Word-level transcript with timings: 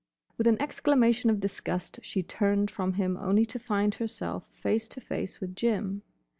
With 0.35 0.47
an 0.47 0.59
exclamation 0.59 1.29
of 1.29 1.39
disgust 1.39 1.99
she 2.01 2.23
turned 2.23 2.71
from 2.71 2.93
him 2.93 3.17
only 3.17 3.45
to 3.45 3.59
find 3.59 3.93
herself 3.93 4.47
face 4.47 4.87
to 4.87 4.99
face 4.99 5.39
with 5.39 5.55
Jim. 5.55 6.01